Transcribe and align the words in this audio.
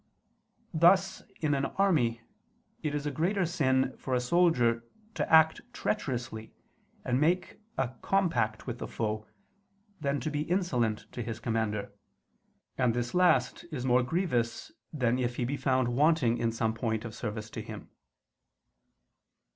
Thus, 0.73 1.21
in 1.41 1.53
an 1.53 1.65
army, 1.65 2.21
it 2.81 2.95
is 2.95 3.05
a 3.05 3.11
greater 3.11 3.45
sin 3.45 3.95
for 3.99 4.15
a 4.15 4.19
soldier 4.19 4.83
to 5.13 5.31
act 5.31 5.61
treacherously 5.73 6.55
and 7.05 7.21
make 7.21 7.59
a 7.77 7.89
compact 8.01 8.65
with 8.65 8.79
the 8.79 8.87
foe, 8.87 9.27
than 9.99 10.19
to 10.21 10.31
be 10.31 10.41
insolent 10.41 11.05
to 11.11 11.21
his 11.21 11.39
commander: 11.39 11.91
and 12.79 12.95
this 12.95 13.13
last 13.13 13.63
is 13.71 13.85
more 13.85 14.01
grievous 14.01 14.71
than 14.91 15.19
if 15.19 15.35
he 15.35 15.45
be 15.45 15.55
found 15.55 15.87
wanting 15.89 16.39
in 16.39 16.51
some 16.51 16.73
point 16.73 17.05
of 17.05 17.13
service 17.13 17.51
to 17.51 17.61
him. 17.61 17.87